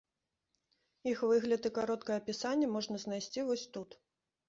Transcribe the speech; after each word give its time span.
Іх 1.11 1.21
выгляд 1.33 1.69
і 1.71 1.73
кароткае 1.77 2.19
апісанне 2.25 2.73
можна 2.75 2.95
знайсці 3.09 3.49
вось 3.53 3.71
тут. 3.79 3.89